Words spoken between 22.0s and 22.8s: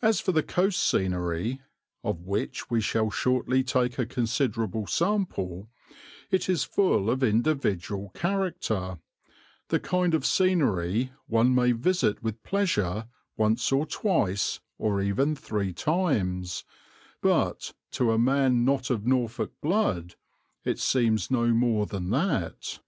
that.